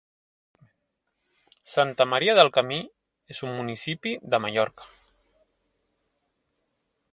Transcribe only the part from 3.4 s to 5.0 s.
un municipi de Mallorca.